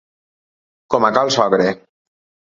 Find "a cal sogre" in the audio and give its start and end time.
1.09-1.67